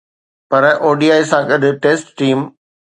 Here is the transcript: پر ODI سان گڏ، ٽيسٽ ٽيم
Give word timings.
پر 0.49 0.63
ODI 0.89 1.09
سان 1.29 1.41
گڏ، 1.49 1.63
ٽيسٽ 1.81 2.07
ٽيم 2.17 2.39